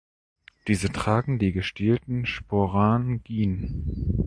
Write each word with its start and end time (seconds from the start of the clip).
Diese 0.67 0.91
tragen 0.91 1.37
die 1.37 1.51
gestielten 1.51 2.25
Sporangien. 2.25 3.77